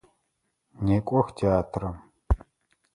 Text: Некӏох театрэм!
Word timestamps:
Некӏох 0.85 1.27
театрэм! 1.37 1.95